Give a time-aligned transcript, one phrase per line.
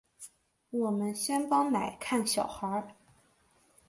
[0.71, 2.95] 我们先帮妳看小孩